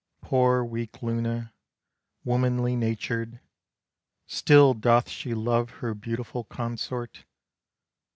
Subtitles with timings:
[0.19, 1.53] Poor weak Luna!
[2.23, 3.39] Womanly natured,
[4.25, 7.23] Still doth she love her beautiful consort.